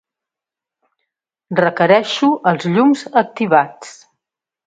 Requereixo 1.59 2.29
els 2.53 2.67
llums 2.77 3.05
activats. 3.25 3.93